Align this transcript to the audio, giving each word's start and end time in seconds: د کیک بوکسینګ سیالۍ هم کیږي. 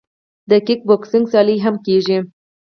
د 0.49 0.51
کیک 0.65 0.79
بوکسینګ 0.87 1.25
سیالۍ 1.31 1.57
هم 1.65 1.75
کیږي. 1.85 2.17